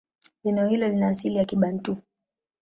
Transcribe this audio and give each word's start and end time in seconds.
Neno 0.43 0.67
hilo 0.67 0.89
lina 0.89 1.07
asili 1.07 1.35
ya 1.35 1.45
Kibantu. 1.45 1.97